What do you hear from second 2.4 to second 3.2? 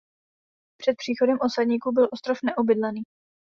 neobydlený.